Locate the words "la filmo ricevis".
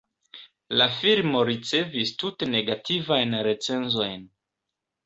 0.81-2.15